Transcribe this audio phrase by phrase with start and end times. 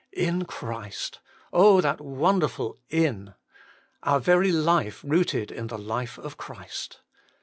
[0.27, 1.19] 'In Christ!'
[1.53, 3.35] oh, that wonderful in!
[4.01, 7.01] our very life rooted in the life of Christ.